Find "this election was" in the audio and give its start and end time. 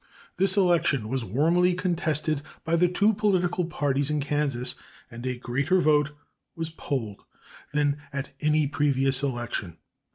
0.37-1.23